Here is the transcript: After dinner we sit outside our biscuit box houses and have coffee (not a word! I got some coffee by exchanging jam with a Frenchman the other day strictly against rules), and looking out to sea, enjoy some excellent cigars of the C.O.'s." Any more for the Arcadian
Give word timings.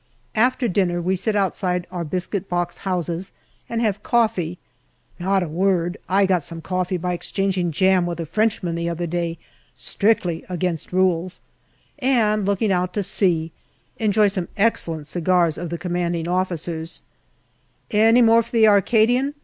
After 0.33 0.67
dinner 0.67 0.99
we 0.99 1.15
sit 1.15 1.35
outside 1.35 1.85
our 1.91 2.03
biscuit 2.03 2.49
box 2.49 2.77
houses 2.77 3.31
and 3.69 3.81
have 3.83 4.01
coffee 4.01 4.57
(not 5.19 5.43
a 5.43 5.47
word! 5.47 5.95
I 6.09 6.25
got 6.25 6.41
some 6.41 6.59
coffee 6.59 6.97
by 6.97 7.13
exchanging 7.13 7.69
jam 7.71 8.07
with 8.07 8.19
a 8.19 8.25
Frenchman 8.25 8.73
the 8.73 8.89
other 8.89 9.05
day 9.05 9.37
strictly 9.75 10.43
against 10.49 10.91
rules), 10.91 11.39
and 11.99 12.47
looking 12.47 12.71
out 12.71 12.95
to 12.95 13.03
sea, 13.03 13.51
enjoy 13.97 14.27
some 14.27 14.47
excellent 14.57 15.05
cigars 15.05 15.55
of 15.59 15.69
the 15.69 15.77
C.O.'s." 15.79 17.03
Any 17.91 18.23
more 18.23 18.41
for 18.41 18.51
the 18.51 18.67
Arcadian 18.67 19.35